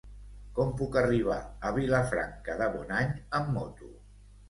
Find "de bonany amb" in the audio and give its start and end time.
2.65-3.57